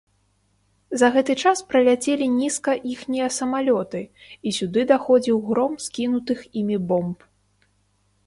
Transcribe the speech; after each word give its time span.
За 0.99 1.07
гэты 1.15 1.33
час 1.49 1.59
праляцелі 1.73 2.25
нізка 2.37 2.71
іхнія 2.93 3.27
самалёты, 3.37 4.01
і 4.47 4.53
сюды 4.59 4.81
даходзіў 4.95 5.37
гром 5.49 5.73
скінутых 5.85 6.39
імі 6.63 6.77
бомб. 6.93 7.17